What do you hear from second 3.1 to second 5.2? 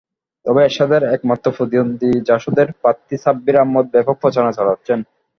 সাব্বির আহমদ ব্যাপক প্রচারণা চালাচ্ছেন।